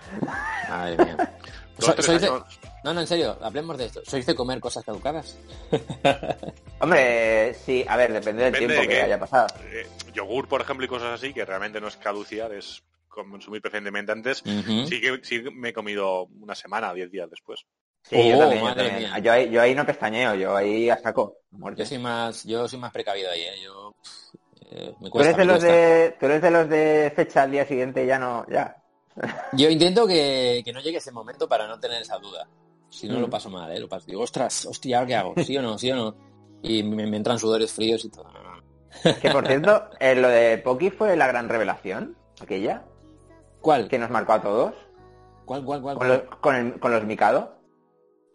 [0.69, 1.33] Madre mía.
[1.77, 2.59] Dos, So- tres sois de- años.
[2.83, 4.01] No, no, en serio, hablemos de esto.
[4.05, 5.37] ¿Sois de comer cosas caducadas?
[6.79, 9.47] Hombre, sí, a ver, depende del Depende tiempo de que haya pasado.
[9.71, 14.11] Eh, yogur, por ejemplo, y cosas así, que realmente no es caducidad, es consumir preferentemente
[14.11, 14.37] antes.
[14.45, 17.65] Sí que sí me he comido una semana, diez días después.
[18.03, 19.11] Sí, Oh, yo también, yo madre también.
[19.11, 19.19] mía.
[19.19, 21.37] Yo ahí, yo ahí no pestañeo, yo ahí a saco.
[21.75, 23.55] Yo soy más, yo soy más precavido ahí, ¿eh?
[23.63, 23.95] Yo
[24.71, 25.73] eh, me ¿Tú cuesta, eres, de me los cuesta.
[25.77, 28.75] de, tú eres de los de fecha al día siguiente ya no, ya.
[29.53, 32.47] Yo intento que, que no llegue ese momento para no tener esa duda.
[32.89, 33.21] Si no Mm.
[33.21, 33.79] lo paso mal, ¿eh?
[33.79, 34.05] Lo paso.
[34.07, 35.33] Digo, ostras, hostia, ¿qué hago?
[35.43, 35.77] ¿Sí o no?
[35.77, 36.15] ¿Sí o no?
[36.63, 38.27] Y me, me entran sudores fríos y todo.
[39.21, 42.83] Que por cierto, eh, lo de Poki fue la gran revelación, aquella,
[43.61, 43.87] ¿Cuál?
[43.87, 44.73] que nos marcó a todos,
[45.45, 45.97] ¿Cuál, cuál, cuál?
[45.97, 46.19] con, cuál?
[46.27, 47.58] los- con, el- con los Mikado.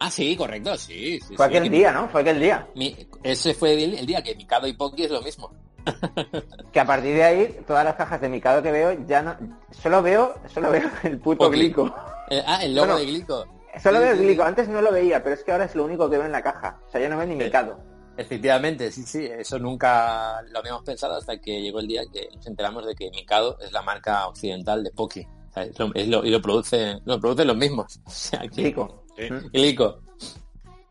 [0.05, 1.19] Ah, sí, correcto, sí.
[1.27, 1.55] sí, Fue sí.
[1.57, 2.07] aquel día, ¿no?
[2.09, 2.67] Fue aquel día.
[2.75, 5.51] Mi- ese fue el, el día que Mikado y Poki es lo mismo.
[6.71, 9.35] Que a partir de ahí, todas las cajas de Mikado que veo, ya no...
[9.71, 11.93] Solo veo, solo veo el puto glico.
[12.29, 13.45] Eh, ah, el logo Bueno, de Glico.
[13.81, 14.43] Solo veo el glico.
[14.43, 16.41] Antes no lo veía, pero es que ahora es lo único que veo en la
[16.41, 16.79] caja.
[16.87, 17.77] O sea, ya no veo ni Mikado.
[18.17, 22.47] Efectivamente, sí, sí, eso nunca lo habíamos pensado hasta que llegó el día que nos
[22.47, 25.27] enteramos de que Mikado es la marca occidental de Poki.
[25.49, 27.99] O sea, es lo- es lo- y lo produce, lo producen los mismos.
[28.05, 29.04] O sea, que- Glico.
[29.17, 29.31] Sí.
[29.31, 29.49] Mm.
[29.51, 29.99] Glico.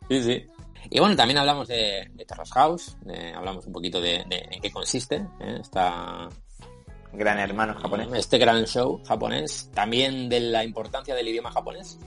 [0.09, 0.47] Sí, sí.
[0.91, 4.61] Y bueno, también hablamos de, de Terrace House, de- hablamos un poquito de, de en
[4.61, 5.59] qué consiste ¿eh?
[5.61, 6.29] esta,
[7.13, 8.09] Gran hermano japonés.
[8.15, 11.99] este gran show japonés, también de la importancia del idioma japonés,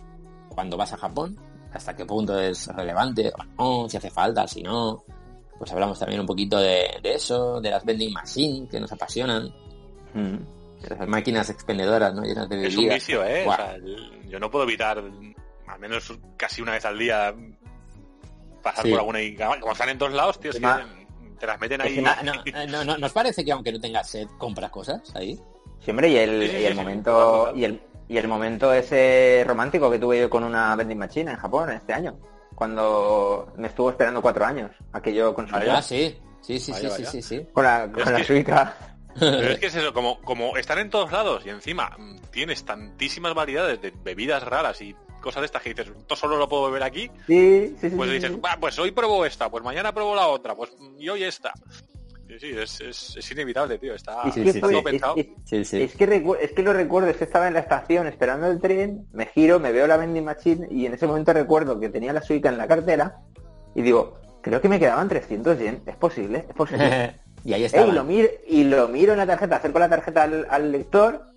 [0.49, 1.37] cuando vas a Japón,
[1.73, 5.03] hasta qué punto es relevante o no, si hace falta, si no.
[5.57, 9.49] Pues hablamos también un poquito de, de eso, de las vending machines que nos apasionan,
[10.13, 10.37] Mm.
[10.89, 12.23] las máquinas expendedoras, ¿no?
[12.23, 13.45] Llenas de Es un vicio, ¿eh?
[13.47, 13.75] O sea,
[14.27, 15.03] yo no puedo evitar,
[15.67, 17.33] al menos casi una vez al día,
[18.63, 18.91] pasar Sí.
[18.91, 20.67] por alguna y como están en todos lados, tío, es que
[21.39, 22.03] te las meten ahí.
[22.05, 22.33] Ah, no,
[22.67, 25.39] no, no, ¿Nos parece que aunque no tengas sed, compras cosas ahí?
[25.79, 29.43] Siempre, y el, Sí, sí, y el sí, momento y el, y el momento ese
[29.45, 32.17] romántico que tuve yo con una vending machine en Japón este año,
[32.55, 36.17] cuando me estuvo esperando cuatro años a que yo consumiera Ah, sí.
[36.41, 37.11] Sí, sí, Vaya, sí, sí, vaya.
[37.11, 37.47] sí, sí.
[37.53, 38.77] con la, con la que- suica.
[39.19, 42.63] Pero es que es eso, como, como están en todos lados y encima mm, tienes
[42.63, 46.65] tantísimas variedades de bebidas raras y cosas de estas que dices, esto solo lo puedo
[46.67, 47.95] beber aquí, Sí, sí, sí.
[47.95, 48.39] pues sí, dices, sí.
[48.43, 51.51] "Va, pues hoy pruebo esta, pues mañana pruebo la otra, pues y hoy esta.
[52.27, 54.23] Sí, sí, es, es, es inevitable, tío, está
[54.59, 55.15] todo es- pensado.
[55.15, 55.81] es- Sí, sí.
[55.81, 58.59] Es que, recu- es que lo recuerdo, es que estaba en la estación esperando el
[58.59, 62.11] tren, me giro, me veo la vending machine y en ese momento recuerdo que tenía
[62.11, 63.15] la suica en la cartera
[63.75, 67.15] y digo, creo que me quedaban 300 yen, es posible, es posible.
[67.45, 67.85] y ahí está.
[67.87, 71.27] y, lo miro, y lo miro en la tarjeta, acerco la tarjeta al, al lector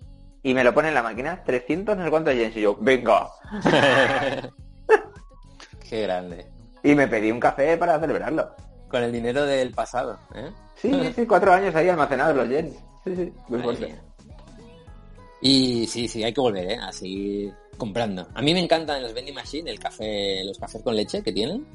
[0.43, 3.27] y me lo pone en la máquina, 300 no sé cuántos yens y yo, venga.
[5.89, 6.47] Qué grande.
[6.83, 8.55] Y me pedí un café para celebrarlo.
[8.87, 10.51] Con el dinero del pasado, ¿eh?
[10.75, 12.73] Sí, sí, cuatro años ahí almacenados los yens.
[13.05, 13.85] Sí, sí, muy fuerte.
[13.87, 14.01] mía.
[15.41, 16.77] Y sí, sí, hay que volver, ¿eh?
[16.77, 18.27] A seguir comprando.
[18.33, 21.31] A mí me encantan en los vending machine el café, los cafés con leche que
[21.31, 21.65] tienen,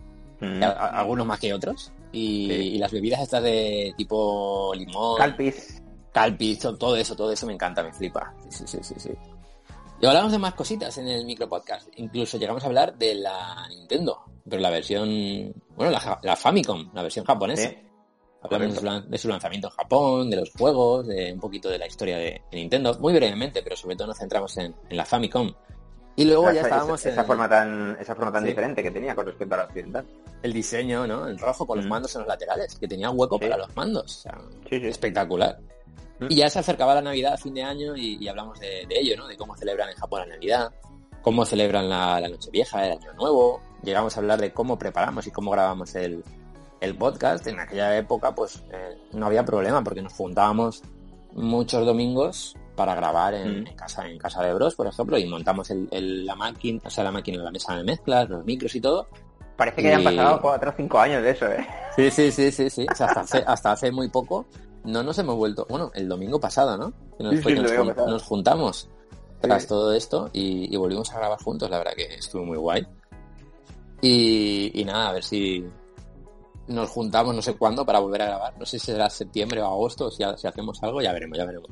[0.41, 0.63] Mm.
[0.63, 2.55] a- a- algunos más que otros, y, Sí.
[2.75, 5.83] y las bebidas estas de tipo limón, Calpis.
[6.21, 8.33] Calpis, to- todo eso, todo eso me encanta, me flipa.
[8.49, 9.11] Sí, sí, sí, sí.
[10.01, 11.89] Y hablamos de más cositas en el micro podcast.
[11.97, 17.25] Incluso llegamos a hablar de la Nintendo, pero la versión, bueno, la, Famicom, la versión
[17.27, 17.71] japonesa.
[18.43, 21.69] Hablamos de su, lan- de su lanzamiento en Japón, de los juegos, de un poquito
[21.69, 24.97] de la historia de, de Nintendo, muy brevemente, pero sobre todo nos centramos en, en
[24.97, 25.53] la Famicom.
[26.19, 28.49] Y luego ya esa, estábamos esa- en esa forma tan, esa forma tan Sí.
[28.49, 30.07] diferente que tenía con respecto a la occidental.
[30.43, 31.27] el diseño, ¿no?
[31.27, 31.91] El rojo con los Mm.
[31.91, 33.45] mandos en los laterales, que tenía hueco Sí.
[33.45, 34.05] para los mandos.
[34.05, 34.39] O sea,
[34.71, 34.77] sí.
[34.87, 35.59] espectacular.
[36.29, 38.99] Y ya se acercaba la Navidad a fin de año y, y hablamos de, de
[39.01, 39.27] ello, ¿no?
[39.27, 40.73] De cómo celebran en Japón la Navidad,
[41.23, 43.61] cómo celebran la, la Nochevieja, el Año Nuevo.
[43.83, 46.25] Llegamos a hablar de cómo preparamos y cómo grabamos el,
[46.81, 47.47] el podcast.
[47.47, 50.83] En aquella época, pues, eh, no había problema porque nos juntábamos
[51.35, 53.67] muchos domingos para grabar en, Mm.
[53.69, 56.91] en casa en casa de Bros, por ejemplo, y montamos el, el- la máquina, o
[56.91, 59.09] sea, la máquina, la mesa de mezclas, los micros y todo,
[59.57, 61.67] Parece que ya han Y- pasado cuatro o cinco años de eso, ¿eh?
[61.97, 62.87] Sí, sí, sí, sí, sí.
[62.93, 64.45] O sea, hasta hace, hasta hace muy poco
[64.87, 65.67] no nos hemos vuelto.
[65.69, 66.93] Bueno, el domingo pasado, ¿no?
[67.19, 68.11] Que nos, Sí, sí, nos, domingo jun- pasado.
[68.11, 68.89] nos juntamos
[69.41, 69.69] tras Sí.
[69.69, 71.69] todo esto y, y volvimos a grabar juntos.
[71.71, 72.87] La verdad que estuvo muy guay.
[74.01, 75.65] Y, y nada, a ver si
[76.69, 78.59] nos juntamos no sé cuándo para volver a grabar.
[78.59, 81.69] No sé si será septiembre o agosto, si, si hacemos algo, ya veremos, ya veremos.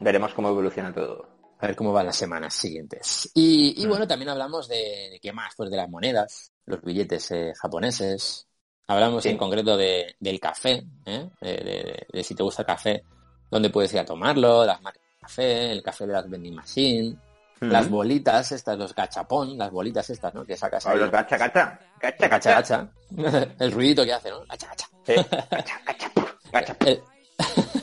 [0.00, 1.26] Veremos cómo evoluciona todo.
[1.58, 3.30] A ver cómo van las semanas siguientes.
[3.34, 3.88] Y, y Mm.
[3.90, 8.46] bueno, también hablamos de, de qué más, pues de las monedas, los billetes eh, japoneses.
[8.90, 9.28] Hablamos Sí.
[9.28, 11.28] en concreto de, del café, ¿eh?
[11.40, 13.04] de, de- de si te gusta el café,
[13.50, 17.16] dónde puedes ir a tomarlo, las marcas de café, el café de las vending machine,
[17.60, 20.44] las bolitas estas, los gachapón, las bolitas estas, ¿no?
[20.44, 20.98] Que sacas ahí.
[20.98, 21.78] los gacha, gacha.
[22.00, 22.88] Gacha, Gacha, gacha.
[23.60, 24.40] el ruidito que hace, ¿no?
[24.46, 24.88] Gacha, gacha.
[25.06, 25.14] Sí.
[25.50, 26.10] Gacha, gacha.
[26.52, 26.76] Gacha.
[26.86, 27.02] El,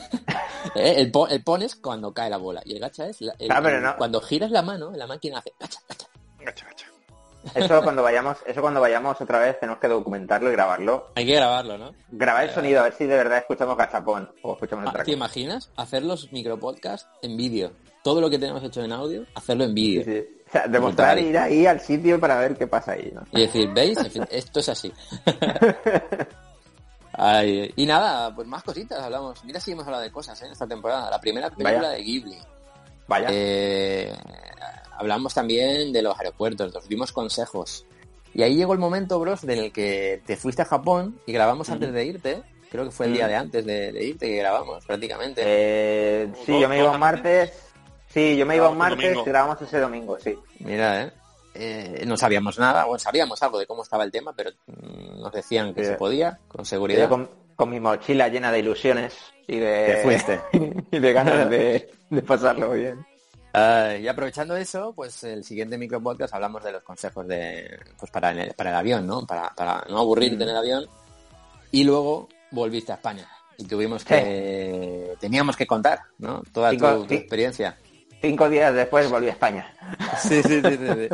[0.74, 3.34] Eh, el, po- el pon es cuando cae la bola y el gacha es la-
[3.38, 3.96] el- Ah, no.
[3.96, 6.06] cuando giras la mano, la máquina hace gacha, gacha.
[6.40, 6.77] Gacha, gacha.
[7.54, 11.08] Eso cuando vayamos, eso cuando vayamos otra vez tenemos que documentarlo y grabarlo.
[11.14, 11.94] Hay que grabarlo, ¿no?
[12.10, 15.12] Grabar el sonido, a ver si de verdad escuchamos gachapón o escuchamos Ah, otra ¿Te
[15.12, 17.72] imaginas hacer los micropodcasts en vídeo?
[18.02, 20.04] Todo lo que tenemos hecho en audio, hacerlo en vídeo.
[20.04, 20.34] sí.
[20.48, 23.22] O sea, demostrar ir ahí al sitio para ver qué pasa ahí, ¿no?
[23.32, 23.98] Y decir, ¿veis?
[23.98, 24.90] En fin, esto es así.
[27.12, 29.44] Ay, y nada, pues más cositas hablamos.
[29.44, 30.46] Mira si hemos hablado de cosas ¿eh?
[30.46, 31.10] en esta temporada.
[31.10, 31.88] La primera película Vaya.
[31.90, 32.38] de Ghibli.
[33.08, 33.28] Vaya.
[33.30, 34.16] Eh,
[34.98, 37.86] hablamos también de los aeropuertos, nos dimos consejos.
[38.34, 41.70] Y ahí llegó el momento, bros, en el que te fuiste a Japón y grabamos
[41.70, 42.42] antes de irte.
[42.70, 45.40] Creo que fue el día de antes de, de irte que grabamos, prácticamente.
[45.44, 47.52] Eh, sí, ¿Dos- yo me iba un martes.
[48.08, 50.38] Sí, yo me iba un martes y grabamos ese domingo, sí.
[50.60, 51.12] Mira, ¿eh?
[51.54, 54.50] Eh, no sabíamos nada, bueno, sabíamos algo de cómo estaba el tema, pero
[55.16, 55.90] nos decían que Sí.
[55.90, 57.08] se podía, con Yo seguridad.
[57.08, 59.14] con, con mi mochila llena de ilusiones
[59.46, 59.86] y de...
[59.86, 60.40] Te fuiste.
[60.92, 63.04] y de ganas de, de pasarlo bien.
[63.54, 68.30] Ah, y aprovechando eso, pues el siguiente micropodcast hablamos de los consejos de pues para
[68.30, 69.26] el, para el avión, ¿no?
[69.26, 70.42] Para, para no aburrirte Mm.
[70.42, 70.86] en el avión.
[71.72, 73.26] Y luego volviste a España.
[73.56, 75.14] Y tuvimos que...
[75.20, 76.42] Teníamos que contar, ¿no?
[76.52, 77.76] Toda Cinco- tu, experiencia.
[78.20, 79.74] Cinco días después volví a España.
[80.20, 80.86] Sí, sí, sí, sí.
[80.94, 81.08] sí.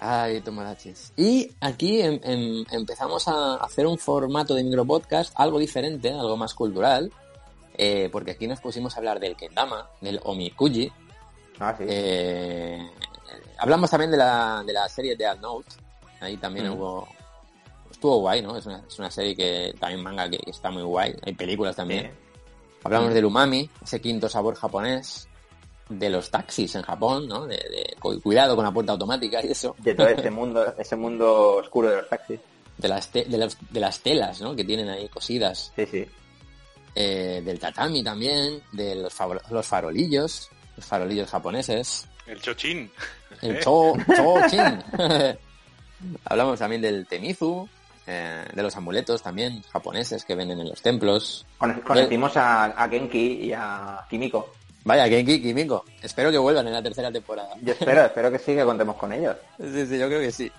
[0.00, 1.12] Ay, tomaraches.
[1.16, 6.52] Y aquí em- em- empezamos a hacer un formato de micropodcast algo diferente, algo más
[6.54, 7.10] cultural,
[7.78, 10.92] eh, porque aquí nos pusimos a hablar del kendama, del omikuji.
[11.60, 11.84] Ah, sí.
[11.88, 12.90] eh,
[13.58, 15.68] hablamos también de la, de la serie Death Note.
[16.20, 16.72] Ahí también Mm.
[16.72, 17.08] hubo...
[17.90, 18.56] Estuvo guay, ¿no?
[18.56, 21.14] Es una, es una serie que también manga que, que está muy guay.
[21.22, 22.10] Hay películas también.
[22.82, 23.14] Hablamos Mm.
[23.14, 25.28] del umami, ese quinto sabor japonés,
[25.88, 27.46] de los taxis en Japón, ¿no?
[27.46, 30.96] De, de- cu- cuidado con la puerta automática y eso, De todo ese mundo, ese
[30.96, 32.40] mundo oscuro de los taxis.
[32.78, 34.54] de las, te- de los- de las telas, ¿no?
[34.56, 36.06] Que tienen ahí cosidas, Sí, sí.
[36.94, 39.14] eh, del tatami también, de los,
[39.50, 42.90] los farolillos, los farolillos japoneses, El chochín.
[43.42, 44.82] el cho, chochin.
[46.24, 47.66] Hablamos también del temizu,
[48.06, 51.46] eh, de los amuletos también japoneses que venden en los templos.
[51.58, 54.52] Con- Conocimos a, a Genki y a Kimiko.
[54.84, 55.84] Vaya, Genki Kimiko.
[56.02, 57.54] Espero que vuelvan en la tercera temporada.
[57.62, 59.36] Yo espero, espero que sí, que contemos con ellos.
[59.58, 60.52] Sí, sí, yo creo que sí.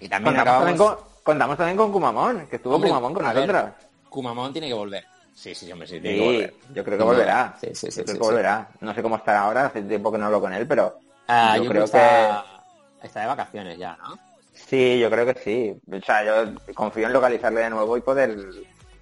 [0.00, 3.32] Y también Contamos también, con, contamos también con Kumamon, que estuvo Hombre, Kumamon con a
[3.32, 3.74] ver, nosotros.
[4.10, 5.04] Kumamon tiene que volver.
[5.34, 7.56] Sí, sí, hombre, sí, Sí, yo creo que volverá.
[7.60, 8.30] Sí, sí, sí, yo creo sí, que sí.
[8.30, 8.68] volverá.
[8.80, 11.64] No sé cómo estará ahora, hace tiempo que no hablo con él, pero Ah, yo,
[11.64, 12.44] yo, creo que está,
[13.02, 14.18] está de vacaciones ya, ¿no?
[14.52, 15.74] sí, yo creo que sí.
[15.92, 18.36] O sea, yo confío en localizarle de nuevo y poder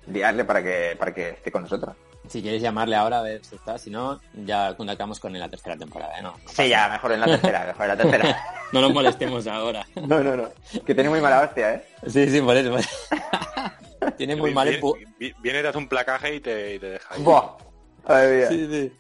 [0.07, 1.95] liarle para que para que esté con nosotros.
[2.29, 5.41] Si quieres llamarle ahora a ver si está, si no, ya contactamos con él en
[5.43, 6.23] la tercera temporada, ¿eh?
[6.23, 8.45] No, Sí, ya, mejor en la tercera, mejor en la tercera.
[8.73, 9.85] no nos molestemos ahora.
[10.07, 10.49] No, no, no.
[10.87, 11.85] Que tiene muy mala hostia, ¿eh?
[12.07, 12.71] Sí, sí, por eso.
[12.71, 12.91] por eso.
[14.17, 14.95] Tiene muy mal empu...
[14.95, 17.23] Viene, vi- viene, te hace un placaje y te, y te deja ahí.
[17.23, 17.57] Buah.
[18.05, 18.49] Ay, mía.
[18.49, 18.93] Sí, sí.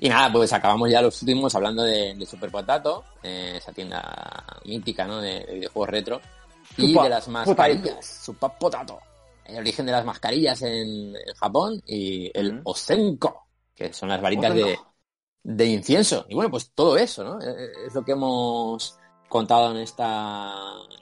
[0.00, 4.44] Y nada, pues acabamos ya los últimos hablando de, de Super Potato, eh, esa tienda
[4.64, 5.20] mítica, ¿no?
[5.20, 6.20] De, de videojuegos retro.
[6.78, 8.98] Y de las mascarillas, Super Potato.
[9.44, 12.60] El origen de las mascarillas en, en Japón y el Mm.
[12.64, 14.78] Osenko, que son las varitas de,
[15.42, 16.24] de incienso.
[16.28, 17.38] Y bueno, pues todo eso, ¿no?
[17.42, 18.96] Eh, Es lo que hemos
[19.32, 20.52] contado en esta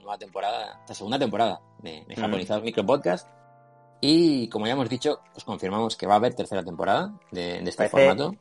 [0.00, 2.20] nueva temporada, esta segunda temporada de, de Mm.
[2.20, 3.28] Japonizados Micro Podcast.
[4.00, 7.68] Y como ya hemos dicho, os confirmamos que va a haber tercera temporada de, de
[7.70, 8.34] este Parece- formato.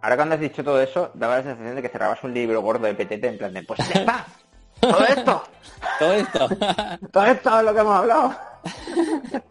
[0.00, 2.86] Ahora cuando has dicho todo eso, daba la sensación de que cerrabas un libro gordo
[2.86, 4.26] de PTT en plan de, pues está.
[4.80, 5.42] Todo esto,
[5.98, 6.48] Todo esto.
[7.12, 8.34] todo esto es lo que hemos hablado.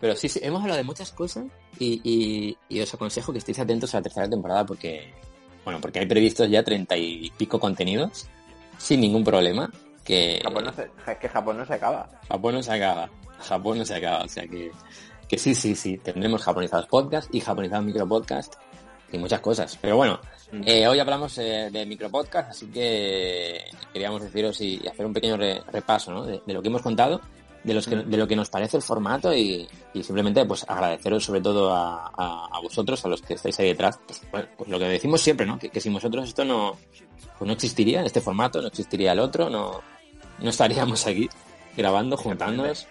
[0.00, 1.44] Pero sí, sí, hemos hablado de muchas cosas
[1.78, 5.12] y, y- y os aconsejo que estéis atentos a la tercera temporada porque,
[5.64, 8.26] bueno, porque hay previstos ya treinta y pico contenidos
[8.80, 9.70] sin ningún problema.
[10.04, 12.08] Que Japón no se, es que Japón no se acaba.
[12.28, 13.10] Japón no se acaba.
[13.38, 14.24] Japón no se acaba.
[14.24, 14.70] O sea que,
[15.28, 15.98] que sí, sí, sí.
[15.98, 18.54] Tendremos japonizados podcast y japonizados micropodcast
[19.12, 19.78] y muchas cosas.
[19.80, 20.18] Pero bueno,
[20.52, 20.62] Mm.
[20.66, 23.60] eh, hoy hablamos eh, de micropodcast, así que
[23.92, 26.24] queríamos deciros y, y hacer un pequeño re- repaso ¿no?
[26.26, 27.20] de, de lo que hemos contado,
[27.64, 28.10] de, los que, Mm.
[28.10, 32.06] de lo que nos parece el formato y, y simplemente pues agradeceros sobre todo a,
[32.16, 33.98] a- a vosotros, a los que estáis ahí detrás.
[34.06, 35.58] Pues, bueno, pues lo que decimos siempre, ¿no?
[35.58, 36.76] Que, que sin vosotros esto no,
[37.38, 39.80] pues no existiría, este formato, no existiría el otro, no,
[40.38, 41.28] no estaríamos aquí
[41.76, 42.86] grabando, juntándonos.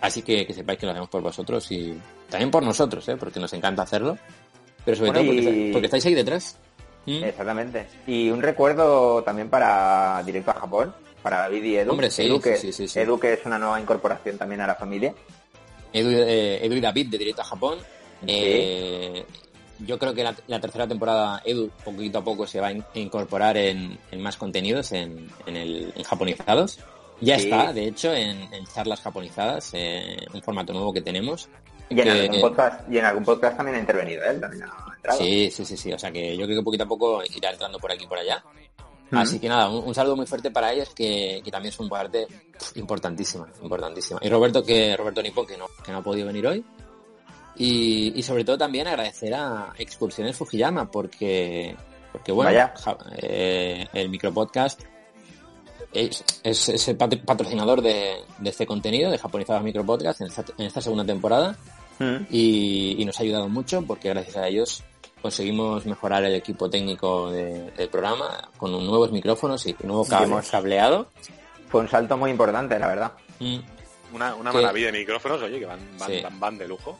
[0.00, 1.98] Así que, que sepáis que lo hacemos por vosotros y
[2.28, 3.16] también por nosotros, ¿eh?
[3.16, 4.18] porque nos encanta hacerlo.
[4.84, 6.58] Pero sobre Bueno, todo porque, y- porque estáis ahí detrás.
[7.06, 7.24] ¿Mm?
[7.24, 7.86] Exactamente.
[8.06, 10.94] Y un recuerdo también para Directo a Japón,
[11.30, 11.90] para David y Edu.
[11.90, 12.98] Hombre, sí, Edu, que, sí, sí.
[13.00, 15.12] Edu, que es una nueva incorporación también a la familia.
[15.92, 17.78] Edu, eh, Edu y David de Directo a Japón.
[18.28, 19.24] Eh,
[19.80, 22.84] yo creo que la, la tercera temporada Edu poquito a poco se va a in-
[22.94, 26.78] incorporar en, en más contenidos en, en el, en japonizados.
[27.20, 31.48] Ya está, de hecho, en, en charlas japonizadas, eh, un formato nuevo que tenemos.
[31.88, 34.94] Y en, que- algún podcast, y en algún podcast también ha intervenido él, también ha
[34.94, 35.18] entrado.
[35.18, 35.92] Sí, sí, sí, sí.
[35.92, 38.18] O sea que yo creo que poquito a poco irá entrando por aquí y por
[38.18, 38.44] allá.
[39.12, 42.26] Así que nada, un, un saludo muy fuerte para ellos que, que también son parte
[42.74, 44.18] importantísima, importantísima.
[44.22, 46.64] Y Roberto que Roberto Nipo que no, que no ha podido venir hoy.
[47.58, 51.74] Y, y sobre todo también agradecer a Excursiones Fujiyama porque
[52.12, 54.82] porque bueno, ja- eh, el micropodcast
[55.92, 60.44] es, es, es el pat- patrocinador de, de este contenido, de Japonizados Micropodcast en esta,
[60.58, 61.56] en esta segunda temporada
[61.98, 62.26] Mm.
[62.30, 64.84] y, y nos ha ayudado mucho porque gracias a ellos
[65.26, 70.26] conseguimos mejorar el equipo técnico de- del programa con nuevos micrófonos y nuevo Sí, cable-
[70.26, 71.08] hemos- cableado.
[71.68, 73.12] Fue un salto muy importante, la verdad.
[73.40, 73.56] Mm.
[74.14, 76.20] Una, una Que- maravilla de micrófonos, oye, que van, van, Sí.
[76.22, 76.96] van, van de lujo.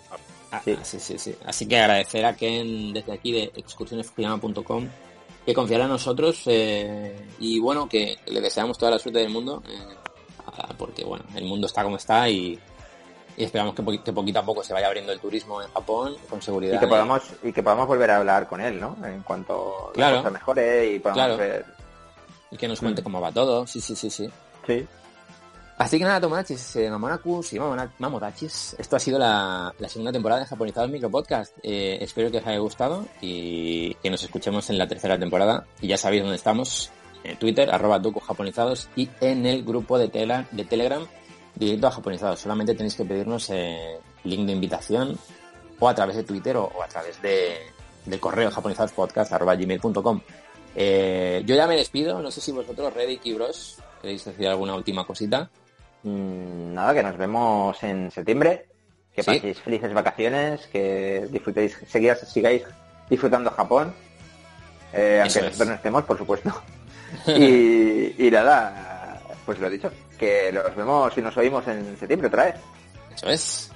[0.50, 0.76] Ah, Sí.
[0.76, 1.34] ah, sí, sí, sí.
[1.46, 4.88] Así que agradecer a Ken desde aquí de excursionesfujiyama.com
[5.44, 9.62] que confiara en nosotros eh, y bueno, que le deseamos toda la suerte del mundo
[9.68, 9.94] eh,
[10.76, 12.58] porque bueno, el mundo está como está y,
[13.36, 16.40] y esperamos que, que poquito a poco se vaya abriendo el turismo en Japón con
[16.42, 16.76] seguridad.
[16.76, 18.96] Y que podamos y que podamos volver a hablar con él, ¿no?
[19.04, 20.16] En cuanto Claro.
[20.16, 21.36] la cosa mejore y podamos Claro.
[21.36, 21.64] ver.
[22.50, 23.66] y que nos cuente cómo va todo.
[23.66, 24.30] Sí, sí, sí, sí.
[24.66, 24.86] Sí.
[25.78, 27.58] Así que nada, Tomodachis, eh, Mamonakus y
[27.98, 31.54] Mamodachis, esto ha sido la, la segunda temporada de Japonizados Micropodcast.
[31.62, 35.66] Eh, espero que os haya gustado y que nos escuchemos en la tercera temporada.
[35.82, 36.90] Y ya sabéis dónde estamos,
[37.24, 41.04] en Twitter, arroba Doku Japonizados y en el grupo de, Tela- de Telegram
[41.56, 42.38] directo a Japonizados.
[42.40, 45.18] Solamente tenéis que pedirnos eh, link de invitación
[45.80, 47.56] o a través de Twitter o, o a través de,
[48.04, 50.20] del correo japonizadospodcast arroba gmail.com.
[50.74, 54.74] Eh, yo ya me despido, no sé si vosotros, Reddick y Bros, queréis decir alguna
[54.74, 55.50] última cosita.
[56.02, 58.66] Mm, nada, que nos vemos en septiembre.
[59.14, 59.30] Que Sí.
[59.34, 62.62] paséis felices vacaciones, que disfrutéis, sigáis, sigáis
[63.08, 63.94] disfrutando Japón.
[64.92, 65.44] Eh, aunque es.
[65.44, 66.52] nosotros no estemos, por supuesto.
[67.26, 68.95] y, y nada,
[69.46, 72.54] pues lo he dicho, que nos vemos y nos oímos en septiembre otra vez.
[73.14, 73.70] Eso es.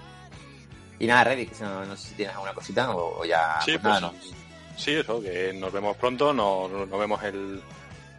[0.98, 3.58] Y nada, Reddick, no, no sé si tienes alguna cosita o, o ya...
[3.64, 4.36] Sí, pues nada, pues, no.
[4.76, 7.62] Sí, eso, que nos vemos pronto, nos, nos vemos el,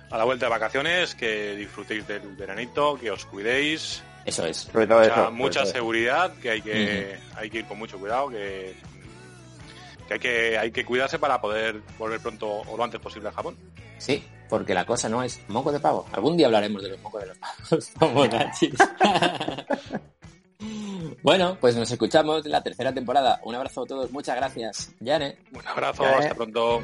[0.10, 4.58] a la vuelta de vacaciones, que disfrutéis del veranito, que os cuidéis, Eso es.
[4.58, 5.32] Sobre todo mucha, eso.
[5.32, 5.74] mucha sobre todo.
[5.74, 8.76] seguridad, que hay que, hay que ir con mucho cuidado, que,
[10.08, 13.32] que hay que hay que cuidarse para poder volver pronto o lo antes posible a
[13.32, 13.58] Japón.
[13.98, 16.06] Sí, porque la cosa no es moco de pavo.
[16.12, 17.90] Algún día hablaremos de los mocos de los pavos.
[18.00, 18.74] Tomodachis.
[21.24, 23.40] bueno, pues nos escuchamos en la tercera temporada.
[23.46, 24.92] Un abrazo a todos, muchas gracias.
[25.00, 25.38] Yane.
[25.54, 26.16] Un abrazo, Ya, eh.
[26.20, 26.82] hasta pronto.